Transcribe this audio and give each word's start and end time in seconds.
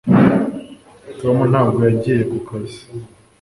Tom 1.19 1.37
ntabwo 1.51 1.79
yagiye 1.89 2.21
kukazi 2.31 2.79